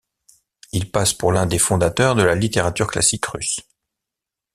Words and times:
Il 0.71 0.89
passe 0.89 1.13
pour 1.13 1.31
l'un 1.31 1.45
des 1.45 1.59
fondateurs 1.59 2.15
de 2.15 2.23
la 2.23 2.33
littérature 2.33 2.87
classique 2.87 3.27
russe. 3.27 3.57